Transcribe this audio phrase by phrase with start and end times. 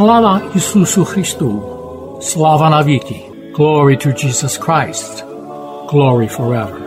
[0.00, 1.60] Sláva Isusu Christu.
[2.24, 2.80] Sláva na.
[3.52, 5.22] Glory to Jesus Christ.
[5.92, 6.80] Glory forever.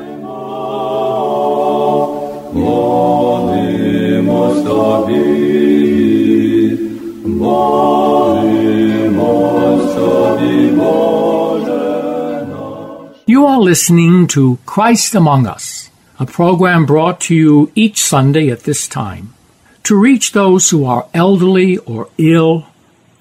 [13.27, 18.61] You are listening to Christ Among Us, a program brought to you each Sunday at
[18.61, 19.35] this time
[19.83, 22.72] to reach those who are elderly or ill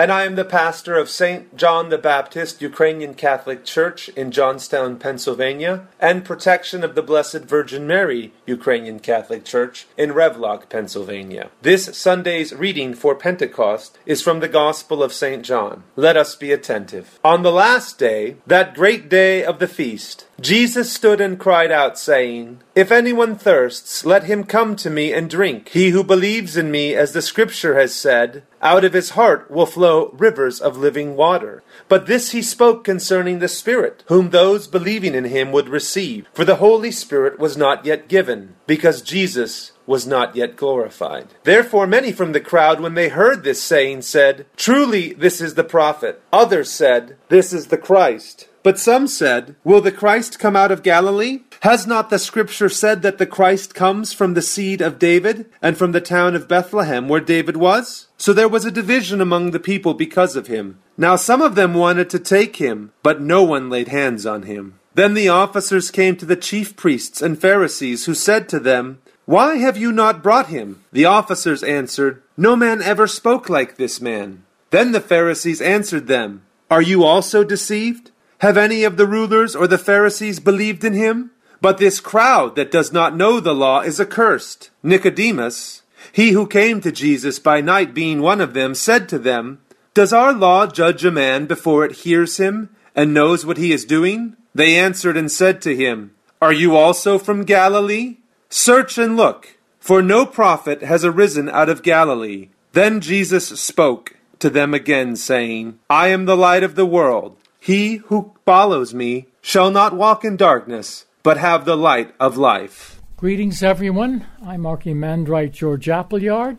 [0.00, 1.54] and I am the pastor of St.
[1.54, 7.86] John the Baptist Ukrainian Catholic Church in Johnstown, Pennsylvania, and Protection of the Blessed Virgin
[7.86, 11.50] Mary Ukrainian Catholic Church in Revlock, Pennsylvania.
[11.60, 15.44] This Sunday's reading for Pentecost is from the Gospel of St.
[15.44, 15.82] John.
[15.96, 17.20] Let us be attentive.
[17.22, 21.98] On the last day, that great day of the feast, Jesus stood and cried out,
[21.98, 25.68] saying, If anyone thirsts, let him come to me and drink.
[25.68, 29.66] He who believes in me, as the Scripture has said, out of his heart will
[29.66, 31.62] flow rivers of living water.
[31.88, 36.28] But this he spoke concerning the Spirit, whom those believing in him would receive.
[36.32, 41.26] For the Holy Spirit was not yet given, because Jesus was not yet glorified.
[41.42, 45.64] Therefore, many from the crowd, when they heard this saying, said, Truly, this is the
[45.64, 46.22] prophet.
[46.32, 48.48] Others said, This is the Christ.
[48.62, 51.40] But some said, Will the Christ come out of Galilee?
[51.62, 55.76] Has not the Scripture said that the Christ comes from the seed of David, and
[55.76, 58.06] from the town of Bethlehem, where David was?
[58.20, 60.78] So there was a division among the people because of him.
[60.98, 64.78] Now some of them wanted to take him, but no one laid hands on him.
[64.92, 69.56] Then the officers came to the chief priests and Pharisees, who said to them, Why
[69.56, 70.84] have you not brought him?
[70.92, 74.44] The officers answered, No man ever spoke like this man.
[74.68, 78.10] Then the Pharisees answered them, Are you also deceived?
[78.40, 81.30] Have any of the rulers or the Pharisees believed in him?
[81.62, 84.68] But this crowd that does not know the law is accursed.
[84.82, 85.79] Nicodemus,
[86.12, 89.60] he who came to Jesus by night being one of them, said to them,
[89.94, 93.84] Does our law judge a man before it hears him and knows what he is
[93.84, 94.36] doing?
[94.54, 98.16] They answered and said to him, Are you also from Galilee?
[98.48, 102.48] Search and look, for no prophet has arisen out of Galilee.
[102.72, 107.36] Then Jesus spoke to them again, saying, I am the light of the world.
[107.60, 112.99] He who follows me shall not walk in darkness, but have the light of life.
[113.20, 114.26] Greetings, everyone.
[114.46, 116.56] I'm Archimandrite George Appleyard,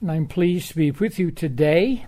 [0.00, 2.06] and I'm pleased to be with you today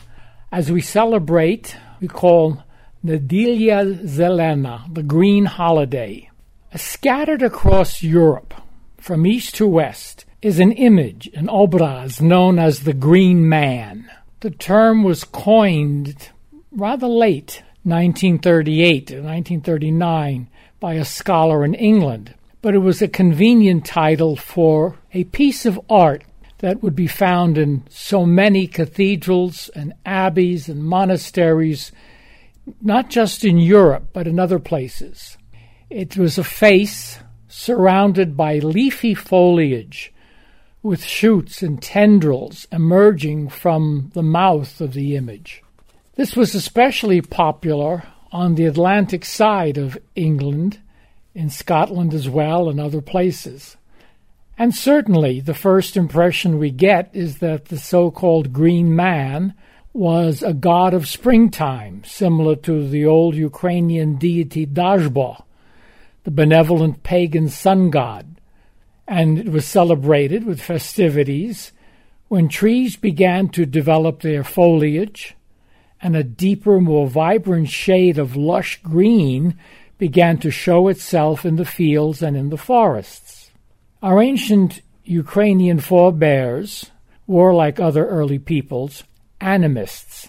[0.52, 2.62] as we celebrate, we call
[3.04, 6.30] Nedelia Zelena, the Green Holiday.
[6.76, 8.54] Scattered across Europe,
[8.98, 14.08] from east to west, is an image, an obraz, known as the Green Man.
[14.42, 16.28] The term was coined
[16.70, 20.48] rather late, 1938 to 1939,
[20.78, 25.80] by a scholar in England, but it was a convenient title for a piece of
[25.88, 26.24] art
[26.58, 31.92] that would be found in so many cathedrals and abbeys and monasteries,
[32.82, 35.38] not just in Europe, but in other places.
[35.88, 40.12] It was a face surrounded by leafy foliage
[40.82, 45.62] with shoots and tendrils emerging from the mouth of the image.
[46.16, 50.80] This was especially popular on the Atlantic side of England,
[51.34, 53.76] in Scotland as well, and other places.
[54.58, 59.54] And certainly, the first impression we get is that the so called Green Man
[59.92, 65.42] was a god of springtime, similar to the old Ukrainian deity Dazhba,
[66.24, 68.40] the benevolent pagan sun god.
[69.06, 71.72] And it was celebrated with festivities
[72.28, 75.34] when trees began to develop their foliage
[76.00, 79.58] and a deeper, more vibrant shade of lush green
[79.98, 83.50] began to show itself in the fields and in the forests.
[84.02, 86.90] Our ancient Ukrainian forebears
[87.26, 89.04] were, like other early peoples,
[89.40, 90.28] animists.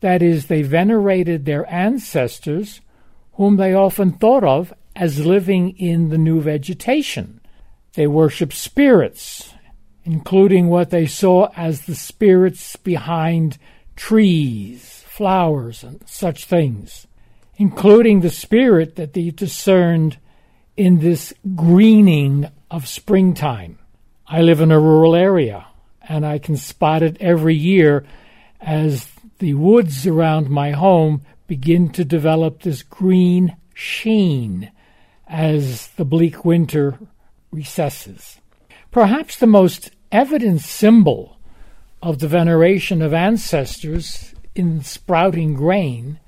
[0.00, 2.80] That is, they venerated their ancestors,
[3.34, 7.40] whom they often thought of as living in the new vegetation.
[7.94, 9.54] They worshiped spirits,
[10.04, 13.58] including what they saw as the spirits behind
[13.96, 17.06] trees, flowers, and such things,
[17.60, 20.16] including the spirit that they discerned
[20.78, 23.78] in this greening of springtime.
[24.26, 25.66] I live in a rural area,
[26.08, 28.06] and I can spot it every year
[28.62, 34.72] as the woods around my home begin to develop this green sheen
[35.28, 36.98] as the bleak winter
[37.50, 38.40] recesses.
[38.90, 41.36] Perhaps the most evident symbol
[42.02, 46.18] of the veneration of ancestors in sprouting grain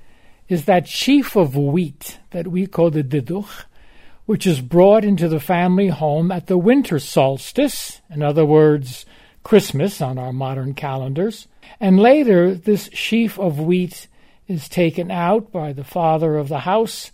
[0.49, 3.65] is that sheaf of wheat that we call the diduch,
[4.25, 9.05] which is brought into the family home at the winter solstice, in other words,
[9.43, 11.47] Christmas on our modern calendars,
[11.79, 14.07] and later this sheaf of wheat
[14.47, 17.11] is taken out by the father of the house,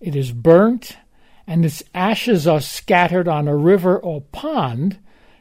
[0.00, 0.96] it is burnt,
[1.46, 4.98] and its ashes are scattered on a river or pond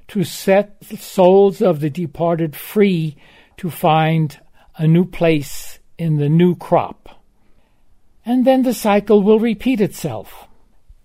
[0.09, 3.15] to set the souls of the departed free
[3.57, 4.39] to find
[4.77, 5.72] a new place
[6.03, 7.21] in the new crop.
[8.25, 10.47] And then the cycle will repeat itself.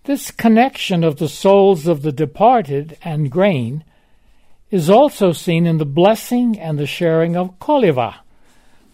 [0.04, 3.84] This connection of the souls of the departed and grain
[4.70, 8.16] is also seen in the blessing and the sharing of koliva,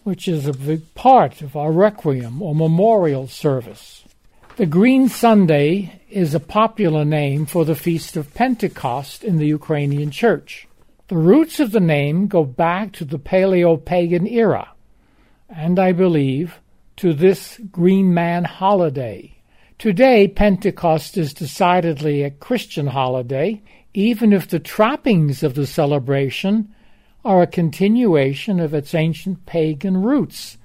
[0.03, 4.03] which is a big part of our requiem or memorial service.
[4.57, 10.11] The Green Sunday is a popular name for the Feast of Pentecost in the Ukrainian
[10.11, 10.67] Church.
[11.07, 14.74] The roots of the name go back to the Paleo pagan era,
[15.55, 16.59] and I believe
[16.97, 19.37] to this Green Man holiday.
[19.77, 23.61] Today, Pentecost is decidedly a Christian holiday,
[23.93, 26.73] even if the trappings of the celebration
[27.23, 30.57] are a continuation of its ancient pagan roots,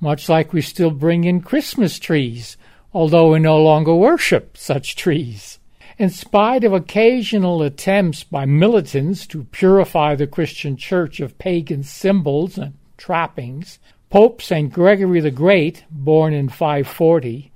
[0.00, 2.56] much like we still bring in Christmas trees
[2.94, 5.58] although we no longer worship such trees.
[5.98, 12.58] In spite of occasional attempts by militants to purify the Christian Church of pagan symbols
[12.58, 13.78] and trappings,
[14.12, 14.70] Pope St.
[14.70, 17.50] Gregory the Great, born in 540,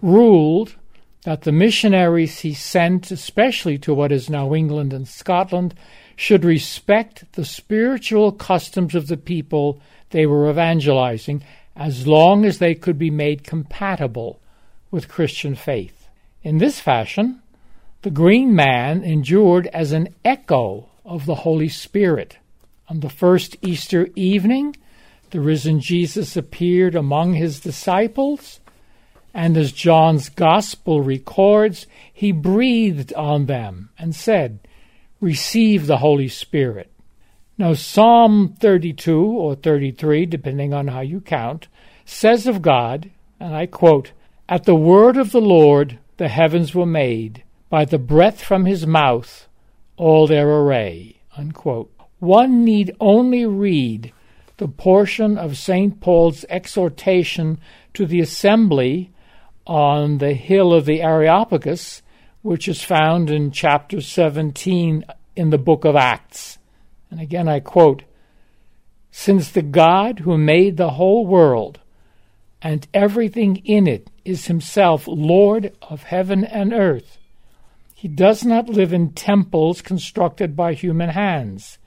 [0.00, 0.74] ruled
[1.24, 5.74] that the missionaries he sent, especially to what is now England and Scotland,
[6.16, 11.44] should respect the spiritual customs of the people they were evangelizing
[11.76, 14.40] as long as they could be made compatible
[14.90, 16.08] with Christian faith.
[16.42, 17.42] In this fashion,
[18.00, 22.38] the green man endured as an echo of the Holy Spirit.
[22.88, 24.74] On the first Easter evening,
[25.32, 28.60] the risen Jesus appeared among his disciples,
[29.34, 34.60] and as John's Gospel records, he breathed on them and said,
[35.20, 36.92] Receive the Holy Spirit.
[37.56, 41.68] Now, Psalm 32 or 33, depending on how you count,
[42.04, 44.12] says of God, and I quote,
[44.48, 48.86] at the word of the Lord the heavens were made, by the breath from his
[48.86, 49.48] mouth
[49.96, 51.22] all their array.
[51.38, 51.90] Unquote.
[52.18, 54.12] One need only read
[54.56, 56.00] the portion of St.
[56.00, 57.58] Paul's exhortation
[57.94, 59.12] to the assembly
[59.66, 62.02] on the hill of the Areopagus,
[62.42, 65.04] which is found in chapter 17
[65.36, 66.58] in the book of Acts.
[67.10, 68.02] And again I quote
[69.10, 71.80] Since the God who made the whole world
[72.62, 77.18] and everything in it is himself Lord of heaven and earth.
[77.94, 81.78] He does not live in temples constructed by human hands.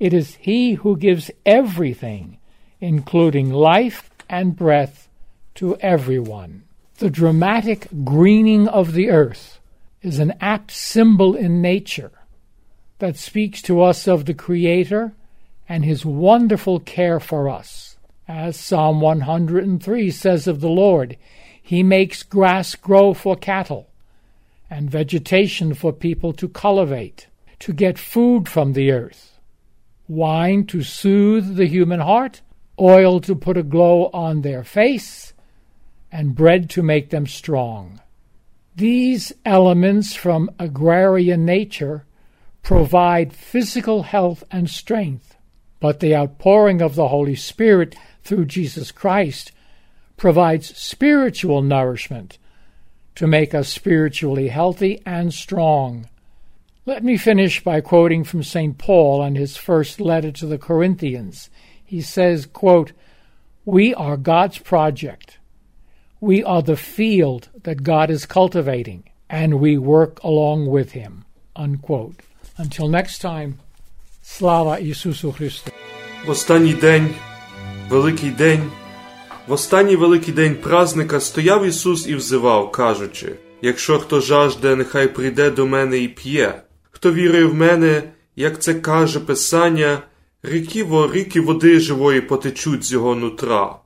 [0.00, 2.38] It is He who gives everything,
[2.80, 5.08] including life and breath,
[5.56, 6.62] to everyone.
[6.98, 9.60] The dramatic greening of the earth
[10.02, 12.12] is an apt symbol in nature
[12.98, 15.12] that speaks to us of the Creator
[15.68, 17.96] and His wonderful care for us.
[18.26, 21.18] As Psalm 103 says of the Lord,
[21.62, 23.88] He makes grass grow for cattle
[24.70, 27.26] and vegetation for people to cultivate,
[27.58, 29.29] to get food from the earth,
[30.10, 32.42] wine to soothe the human heart,
[32.80, 35.32] oil to put a glow on their face,
[36.10, 38.00] and bread to make them strong.
[38.74, 42.04] These elements from agrarian nature
[42.62, 45.36] provide physical health and strength,
[45.78, 49.52] but the outpouring of the Holy Spirit through Jesus Christ
[50.16, 52.36] provides spiritual nourishment
[53.14, 56.08] to make us spiritually healthy and strong.
[56.85, 58.77] Let me finish by quoting from St.
[58.77, 61.49] Paul in his first letter to the Corinthians.
[61.83, 62.91] He says, quote,
[63.65, 65.39] We are God's project.
[66.19, 71.25] We are the field that God is cultivating, and we work along with Him.
[71.55, 72.15] Unquote.
[72.57, 73.59] Until next time,
[74.23, 75.71] Slava Ісусу Христу.
[76.25, 77.09] В останній день
[77.89, 78.71] Великий день.
[79.47, 85.49] В останній великий день празника стояв Ісус і взивав, кажучи: Якщо хто жажде, нехай прийде
[85.49, 86.61] до мене і п'є.
[87.00, 88.02] Хто вірує в мене,
[88.36, 90.02] як це каже Писання,
[90.42, 93.76] ріки ріки води живої потечуть з його нутра.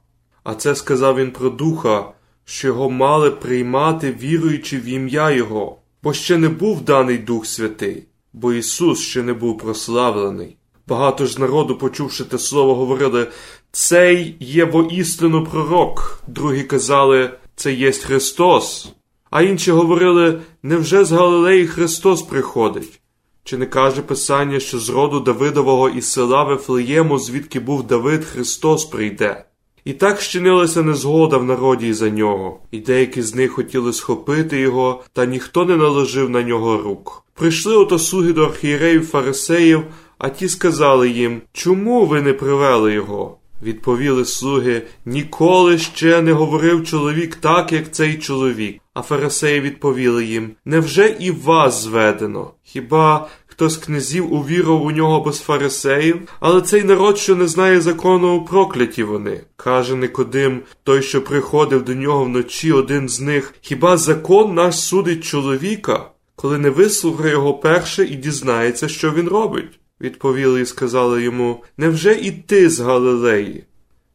[0.44, 2.12] А це сказав він про духа,
[2.44, 8.04] що його мали приймати, віруючи в ім'я Його, бо ще не був даний Дух Святий,
[8.32, 10.56] бо Ісус ще не був прославлений.
[10.86, 13.26] Багато ж народу, почувши те слово, говорили
[13.72, 16.22] цей є воістину пророк.
[16.28, 18.92] Другі казали, це єсть Христос.
[19.30, 23.00] А інші говорили, невже з Галилеї Христос приходить?
[23.44, 28.84] Чи не каже Писання, що з роду Давидового із села Вифлеєму, звідки був Давид, Христос
[28.84, 29.44] прийде?
[29.84, 35.02] І так щинилася незгода в народі за нього, і деякі з них хотіли схопити його,
[35.12, 37.24] та ніхто не наложив на нього рук.
[37.34, 39.84] Прийшли ото слуги до архієреїв фарисеїв,
[40.18, 43.38] а ті сказали їм Чому ви не привели його?
[43.62, 48.80] Відповіли слуги Ніколи ще не говорив чоловік так, як цей чоловік.
[48.94, 52.50] А фарисеї відповіли їм Невже і вас зведено?
[52.62, 56.28] Хіба хто з князів увірував у нього без фарисеїв?
[56.40, 59.40] Але цей народ, що не знає закону, прокляті вони.
[59.56, 65.24] Каже Никодим, той, що приходив до нього вночі, один з них Хіба закон наш судить
[65.24, 69.80] чоловіка, коли не вислухає його перше і дізнається, що він робить?
[70.00, 73.64] Відповіли і сказали йому Невже і ти з Галилеї?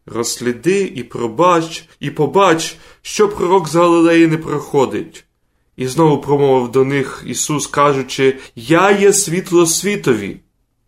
[0.05, 5.25] Розсліди і пробач, і побач, що пророк з Галилеї не проходить.
[5.77, 10.39] І знову промовив до них Ісус, кажучи Я є світло світові.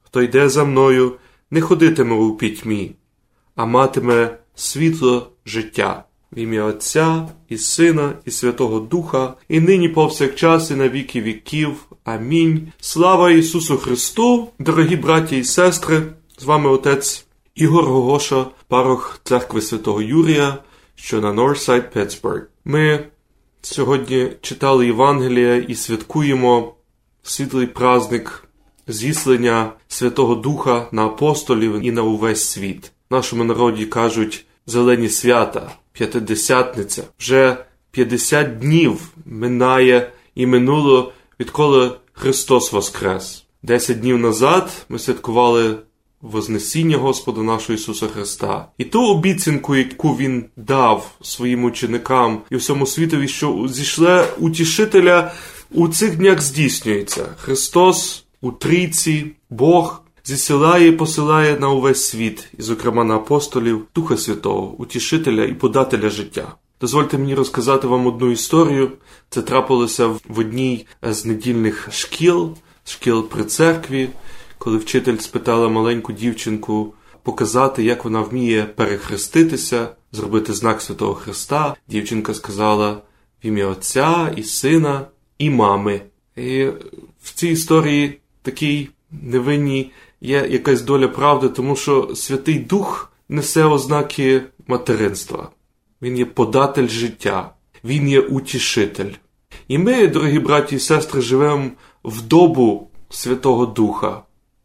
[0.04, 1.16] Хто йде за мною,
[1.52, 2.96] не ходитиме у пітьмі,
[3.56, 6.04] а матиме світло життя.
[6.32, 11.86] В ім'я Отця і Сина, і Святого Духа, і нині повсякчас, і на віки віків.
[12.04, 12.72] Амінь.
[12.80, 16.02] Слава Ісусу Христу, дорогі браті і сестри,
[16.38, 20.58] з вами отець Ігор Гогоша, парох церкви Святого Юрія,
[20.96, 22.48] що на Норсайд, Петсбург.
[22.66, 23.06] Ми
[23.62, 26.76] сьогодні читали Євангелія і святкуємо
[27.24, 28.48] світлий праздник
[28.88, 32.92] зіслення Святого Духа на апостолів і на увесь світ.
[33.10, 37.04] В нашому народі кажуть зелені свята, п'ятидесятниця.
[37.20, 37.58] Вже
[37.92, 43.44] 50 днів минає і минуло, відколи Христос Воскрес.
[43.64, 45.76] Десять днів назад ми святкували
[46.22, 48.68] Вознесіння Господа нашого Ісуса Христа.
[48.78, 55.32] І ту обіцянку, яку Він дав своїм ученикам і всьому світові, що зійшле утішителя
[55.72, 57.26] у цих днях здійснюється.
[57.38, 64.18] Христос у трійці, Бог зісилає і посилає на увесь світ, і, зокрема, на апостолів Духа
[64.18, 66.56] Святого, утішителя і подателя життя.
[66.82, 68.92] Дозвольте мені розказати вам одну історію.
[69.30, 74.10] Це трапилося в одній з недільних шкіл, шкіл при церкві,
[74.58, 81.76] коли вчитель спитала маленьку дівчинку показати, як вона вміє перехреститися, зробити знак Святого Христа.
[81.88, 83.02] Дівчинка сказала в
[83.48, 85.06] ім'я Отця і Сина
[85.38, 86.02] і мами.
[86.36, 86.66] І
[87.24, 94.42] в цій історії такій невинній є якась доля правди, тому що Святий Дух несе ознаки
[94.68, 95.50] материнства.
[96.02, 97.54] Він є податель життя,
[97.84, 99.12] він є утішитель.
[99.68, 101.70] І ми, дорогі браті і сестри, живемо
[102.04, 104.22] в добу Святого Духа.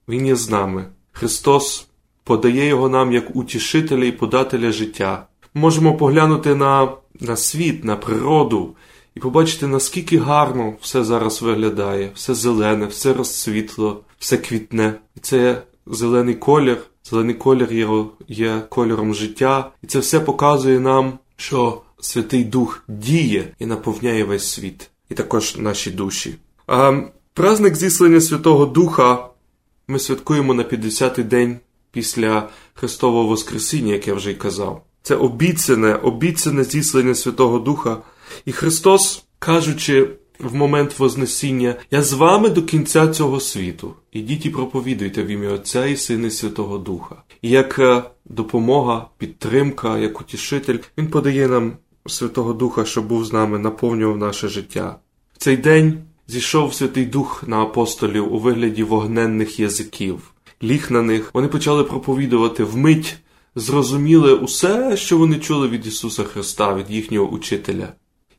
[0.08, 0.86] Він є з нами.
[1.12, 1.88] Христос
[2.24, 5.26] подає його нам як утішителя і подателя життя.
[5.54, 6.88] Можемо поглянути на,
[7.20, 8.76] на світ, на природу
[9.14, 14.94] і побачити, наскільки гарно все зараз виглядає, все зелене, все розцвітло, все квітне.
[15.16, 16.78] І це зелений колір.
[17.04, 17.88] Зелений колір є,
[18.28, 24.50] є кольором життя, і це все показує нам, що Святий Дух діє і наповняє весь
[24.50, 26.34] світ, і також наші душі.
[26.66, 27.00] А,
[27.34, 29.28] Праздник зіслення Святого Духа
[29.88, 31.58] ми святкуємо на 50-й день
[31.92, 34.84] після Христового Воскресіння, як я вже й казав.
[35.02, 37.96] Це обіцяне, обіцяне зіслення Святого Духа.
[38.44, 43.94] І Христос, кажучи в момент Вознесіння, я з вами до кінця цього світу.
[44.12, 47.16] Ідіть і проповідуйте в ім'я Отця і Сина і Святого Духа.
[47.42, 51.72] І як е, допомога, підтримка, як утішитель, Він подає нам
[52.06, 54.96] Святого Духа, щоб був з нами, наповнював наше життя.
[55.34, 60.32] В цей день зійшов Святий Дух на апостолів у вигляді вогненних язиків.
[60.62, 63.16] Ліг на них, вони почали проповідувати вмить,
[63.54, 67.92] зрозуміли усе, що вони чули від Ісуса Христа, від їхнього учителя.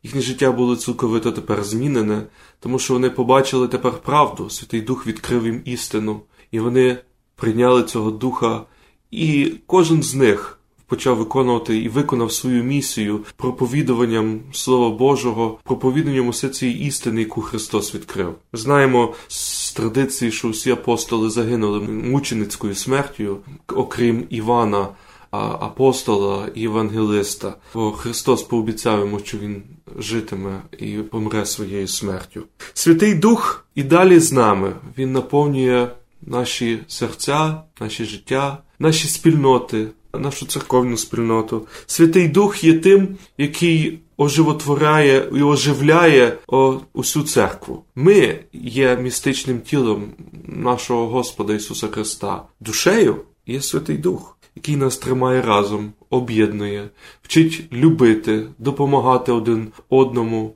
[0.03, 2.23] Їхнє життя було цілковито тепер змінене,
[2.59, 6.97] тому що вони побачили тепер правду, Святий Дух відкрив їм істину, і вони
[7.35, 8.61] прийняли цього духа,
[9.11, 16.49] і кожен з них почав виконувати і виконав свою місію проповідуванням Слова Божого, проповіданням усе
[16.49, 18.35] цієї істини, яку Христос відкрив.
[18.53, 23.37] Знаємо з традиції, що всі апостоли загинули мученицькою смертю,
[23.67, 24.87] окрім Івана.
[25.31, 29.63] Апостола і Євангелиста, бо Христос пообіцяв йому, що Він
[29.99, 32.43] житиме і помре своєю смертю.
[32.73, 34.73] Святий Дух і далі з нами.
[34.97, 35.87] Він наповнює
[36.21, 41.67] наші серця, наші життя, наші спільноти, нашу церковну спільноту.
[41.85, 46.37] Святий Дух є тим, який оживотворяє і оживляє
[46.93, 47.83] усю церкву.
[47.95, 50.03] Ми є містичним тілом
[50.45, 52.43] нашого Господа Ісуса Христа.
[52.59, 53.15] Душею
[53.47, 54.37] є Святий Дух.
[54.55, 56.89] який нас тримає разом, об'єднує,
[57.23, 60.55] вчить любити, допомагати один одному,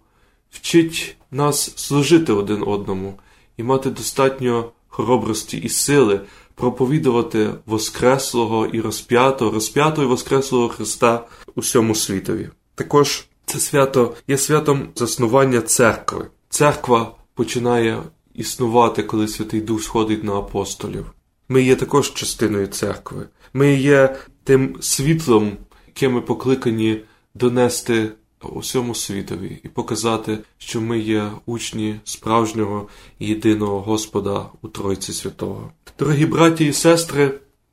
[0.51, 3.13] вчить нас служити один одному
[3.57, 6.21] і мати достатньо хоробрості і сили
[6.55, 12.49] проповідувати Воскреслого і розп'ятого, розп'ятого і Воскреслого Христа усьому світові.
[12.75, 16.27] Також це свято є святом заснування церкви.
[16.49, 21.05] Церква починає існувати, коли Святий Дух сходить на апостолів.
[21.49, 23.27] Ми є також частиною церкви.
[23.53, 25.51] Ми є тим світлом,
[25.87, 27.01] яке ми покликані
[27.35, 28.11] донести
[28.47, 32.87] усьому світові і показати, що ми є учні справжнього
[33.19, 35.71] і єдиного Господа у Тройці Святого.
[35.99, 37.27] Дорогі браті і сестри,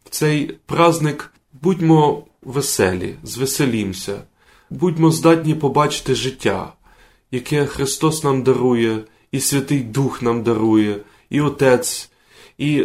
[0.04, 1.32] в цей праздник
[1.62, 4.22] будьмо веселі, звеселімся,
[4.70, 6.72] будьмо здатні побачити життя,
[7.30, 12.10] яке Христос нам дарує, і Святий Дух нам дарує, і Отець,
[12.58, 12.84] і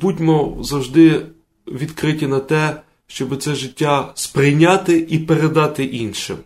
[0.00, 1.26] будьмо завжди
[1.66, 6.36] відкриті на те, щоб це життя сприйняти і передати іншим,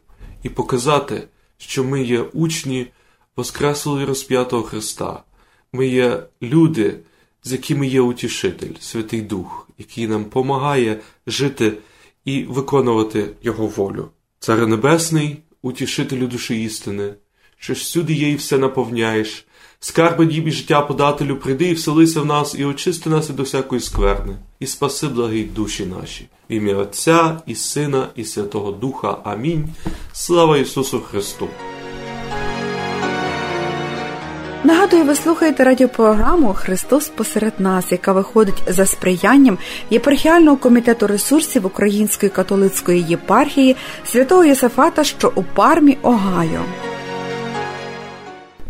[0.42, 1.28] і показати,
[1.59, 2.87] що ми є учні
[3.37, 5.23] Воскреслого розп'ятого Христа.
[5.73, 6.97] Ми є люди,
[7.42, 11.73] з якими є утішитель, Святий Дух, який нам помагає жити
[12.25, 14.09] і виконувати Його волю.
[14.38, 17.14] Цар Небесний, утішителю душі істини,
[17.56, 19.47] що всюди є все наповняєш,
[19.81, 23.43] скарби діб і життя подателю, прийди і вселися в нас, і очисти нас і до
[23.43, 26.29] всякої скверни, і спаси благі душі наші.
[26.50, 29.17] В ім'я Отця і Сина, і Святого Духа.
[29.25, 29.69] Амінь.
[30.12, 31.49] Слава Ісусу Христу!
[34.64, 39.59] Нагадую, ви слухаєте радіопрограму Христос посеред нас, яка виходить за сприянням
[39.90, 46.61] єпархіального комітету ресурсів Української католицької єпархії святого Єсафата, що у Пармі, Огайо.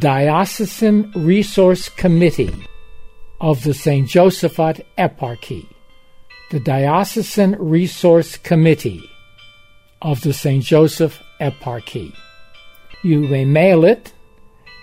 [0.00, 2.54] Diocesan Resource Committee
[3.40, 4.08] of the St.
[4.08, 5.66] Josephat Eparchy.
[6.52, 9.10] The Diocesan Resource Committee
[10.00, 10.62] of the St.
[10.62, 12.14] Joseph Eparchy.
[13.02, 14.12] You may mail it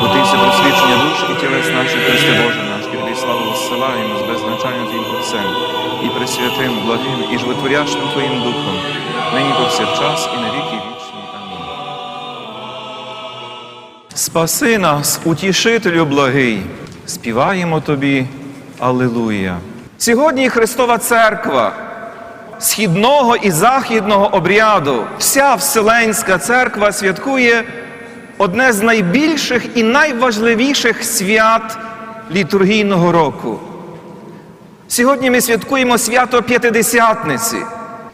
[0.00, 2.78] Бо ти все просвідчення душ і тілес наших, Христе Боже наш,
[3.20, 5.50] славу зсилаємо з беззначанням Твоїм Отцем,
[6.04, 8.78] і пресвятим, благим, і животворящим Твоїм Духом,
[9.34, 11.20] нині повсякчас і на віки вічні.
[11.34, 11.64] Амінь.
[14.14, 16.62] Спаси нас, утішителю благий,
[17.06, 18.26] співаємо Тобі
[18.78, 19.56] Аллилуйя!
[19.98, 21.72] Сьогодні Христова Церква
[22.58, 27.64] східного і західного обряду, вся Вселенська церква святкує
[28.38, 31.78] одне з найбільших і найважливіших свят
[32.30, 33.58] літургійного року.
[34.88, 37.56] Сьогодні ми святкуємо свято П'ятидесятниці,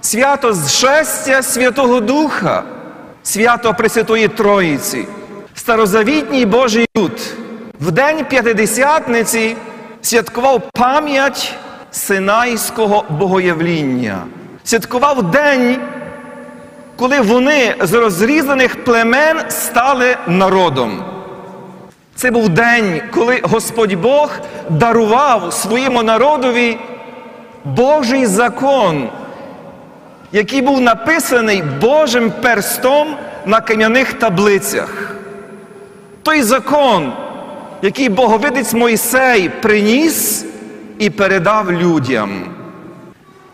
[0.00, 2.62] свято зшестя Святого Духа,
[3.22, 5.06] свято Пресвятої Троїці,
[5.54, 7.20] старозавітній Божий люд.
[7.80, 9.56] В день П'ятидесятниці
[10.02, 11.54] святкував пам'ять
[11.90, 14.18] Синайського богоявління,
[14.64, 15.78] святкував день,
[16.96, 21.13] коли вони з розрізаних племен стали народом.
[22.16, 24.30] Це був день, коли Господь Бог
[24.70, 26.78] дарував своєму народові
[27.64, 29.08] Божий закон,
[30.32, 35.16] який був написаний Божим перстом на кам'яних таблицях.
[36.22, 37.12] Той закон,
[37.82, 40.46] який Боговидець Мойсей приніс
[40.98, 42.44] і передав людям.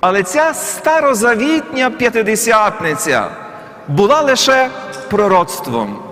[0.01, 3.25] Але ця старозавітня п'ятидесятниця
[3.89, 4.69] була лише
[5.11, 6.10] пророцтвом.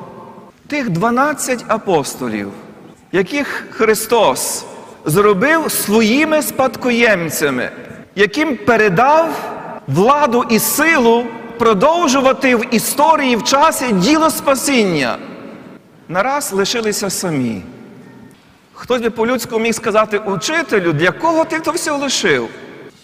[0.68, 2.48] Тих 12 апостолів,
[3.12, 4.64] яких Христос
[5.04, 7.70] зробив своїми спадкоємцями,
[8.14, 9.28] яким передав
[9.86, 11.24] владу і силу
[11.58, 15.16] продовжувати в історії в часі діло спасіння,
[16.08, 17.62] нараз лишилися самі.
[18.72, 22.48] Хтось би по-людському міг сказати учителю, для кого ти то все лишив?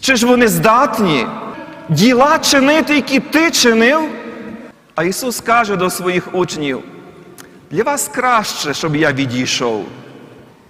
[0.01, 1.27] Чи ж вони здатні
[1.89, 4.01] діла чинити, які ти чинив?
[4.95, 6.83] А Ісус каже до своїх учнів:
[7.75, 9.85] для вас краще, щоб я відійшов,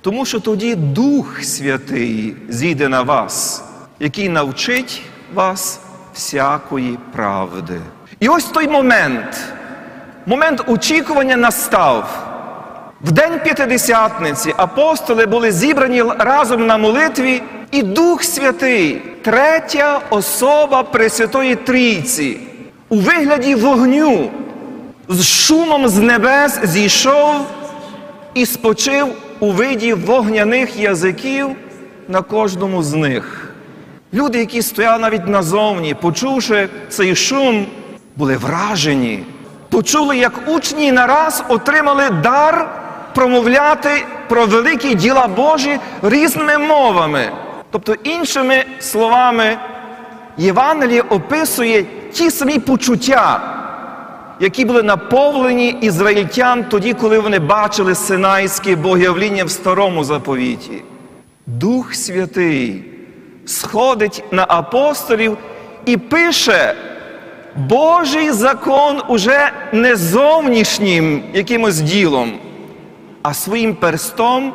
[0.01, 3.65] тому що тоді Дух Святий зійде на вас,
[4.01, 5.03] який навчить
[5.35, 5.81] вас
[6.15, 7.81] всякої правди.
[8.21, 9.45] І ось той момент,
[10.27, 12.31] момент очікування настав.
[13.01, 21.57] В день П'ятидесятниці апостоли були зібрані разом на молитві, і Дух Святий, третя особа Пресвятої
[21.57, 22.41] Трійці,
[22.89, 24.31] у вигляді вогню,
[25.09, 27.35] з шумом з небес зійшов
[28.35, 29.09] і спочив
[29.41, 31.49] у виді вогняних язиків
[32.09, 33.55] на кожному з них.
[34.15, 37.67] Люди, які стояли навіть назовні, почувши цей шум,
[38.17, 39.25] були вражені,
[39.71, 42.69] почули, як учні нараз отримали дар
[43.15, 43.91] промовляти
[44.29, 47.31] про великі діла Божі різними мовами.
[47.71, 49.57] Тобто, іншими словами,
[50.37, 53.41] Євангеліє описує ті самі почуття,
[54.41, 60.83] які були наповнені ізраїльтян тоді, коли вони бачили синайське богоявління в старому заповіті.
[61.47, 62.85] Дух Святий
[63.47, 65.39] сходить на апостолів
[65.85, 66.75] і пише
[67.57, 72.33] Божий закон уже не зовнішнім якимось ділом,
[73.23, 74.53] а своїм перстом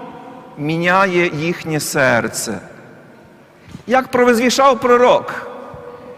[0.57, 2.59] міняє їхнє серце.
[3.87, 5.47] Як провізвішав пророк,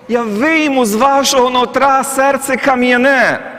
[0.08, 3.51] я вийму з вашого нутра серце кам'яне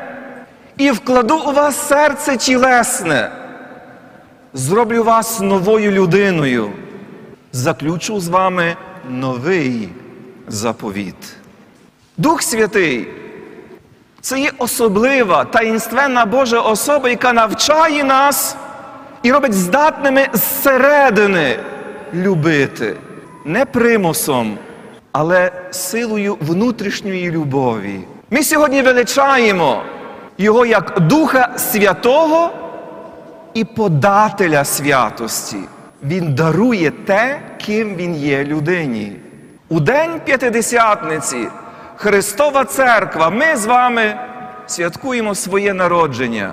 [0.83, 3.31] і вкладу у вас серце тілесне,
[4.55, 6.71] зроблю вас новою людиною,
[7.53, 8.77] заключу з вами
[9.09, 9.89] новий
[10.49, 11.15] заповіт.
[12.17, 13.09] Дух Святий
[14.21, 18.57] це є особлива таїнственна Божа особа, яка навчає нас
[19.23, 21.59] і робить здатними зсередини
[22.15, 22.97] любити,
[23.45, 24.59] не примусом,
[25.13, 28.01] але силою внутрішньої любові.
[28.31, 29.83] Ми сьогодні величаємо
[30.43, 32.51] Його як Духа Святого
[33.55, 35.57] і подателя святості.
[36.03, 39.17] Він дарує те, ким він є людині.
[39.69, 41.49] У день П'ятидесятниці
[41.97, 44.17] Христова Церква, ми з вами
[44.67, 46.53] святкуємо своє народження.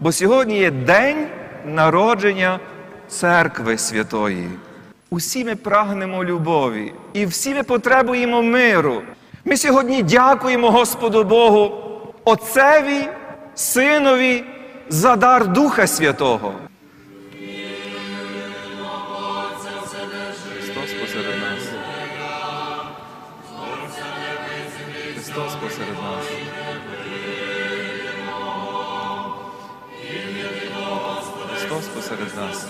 [0.00, 1.26] Бо сьогодні є день
[1.66, 2.58] народження
[3.08, 4.48] Церкви Святої.
[5.10, 9.02] Усі ми прагнемо любові і всі ми потребуємо миру.
[9.44, 11.87] Ми сьогодні дякуємо Господу Богу,
[12.28, 13.08] Отцеві,
[13.54, 14.44] Синові
[14.88, 16.54] за дар Духа Святого.
[20.56, 21.62] Христос посеред нас.
[25.14, 26.26] Христос посеред нас.
[31.60, 32.66] Христос посеред нас.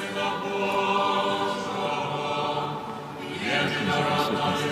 [3.44, 4.68] Дякую за присутність.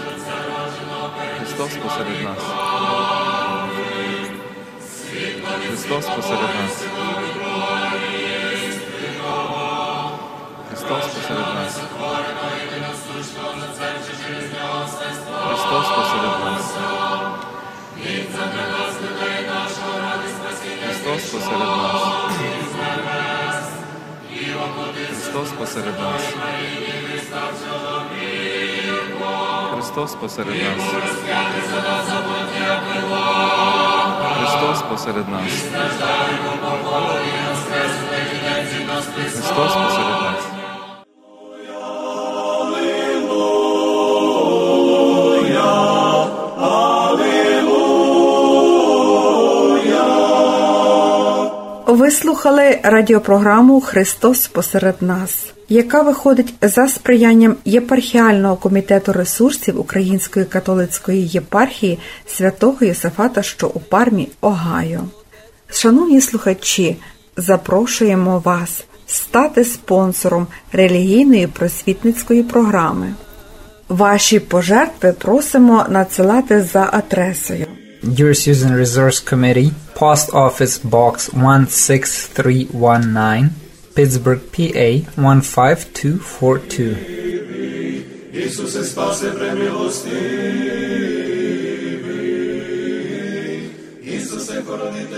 [5.59, 6.85] Христос посеред нас.
[10.69, 11.81] Христос посеред нас.
[15.49, 16.65] Христос посеред нас.
[17.97, 18.27] Христос
[18.67, 19.67] посеред нас.
[20.67, 21.83] Христос посеред нас.
[25.09, 26.23] Христос посеред нас.
[29.87, 30.83] Христос посеред нас.
[34.37, 35.43] Христос посеред нас.
[39.15, 40.56] Христос посеред нас.
[51.87, 61.27] Ви слухали радіопрограму Христос посеред нас, яка виходить за сприянням єпархіального комітету ресурсів Української католицької
[61.27, 65.01] єпархії святого Йосифата, що у Пармі, Огайо.
[65.71, 66.97] Шановні слухачі,
[67.37, 73.15] запрошуємо вас стати спонсором релігійної просвітницької програми.
[73.89, 77.67] Ваші пожертви просимо надсилати за адресою.
[78.06, 83.52] Your Susan Resource Committee, Post Office Box 16319,
[83.96, 86.96] Pittsburgh, PA 15242.
[88.34, 90.72] Ісусе, спаси премилостивий,
[94.04, 95.15] Ісусе, хоронителю мій медом.